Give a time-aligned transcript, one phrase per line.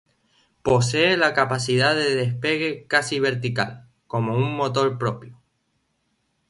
[0.63, 5.39] Posee la capacidad de despegue casi vertical, con un motor propio.